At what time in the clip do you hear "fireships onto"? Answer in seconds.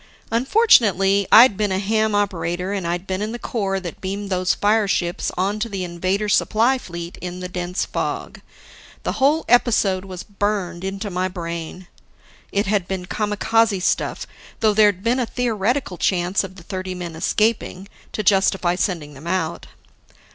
4.55-5.69